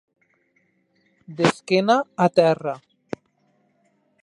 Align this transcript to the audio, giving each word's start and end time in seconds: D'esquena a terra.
D'esquena 1.41 1.99
a 2.27 2.29
terra. 2.39 2.75